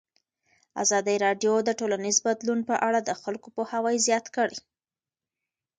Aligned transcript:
ازادي 0.83 1.15
راډیو 1.25 1.53
د 1.63 1.69
ټولنیز 1.79 2.17
بدلون 2.27 2.59
په 2.69 2.75
اړه 2.87 2.99
د 3.03 3.11
خلکو 3.21 3.47
پوهاوی 3.55 3.95
زیات 4.07 4.25
کړی. 4.35 4.57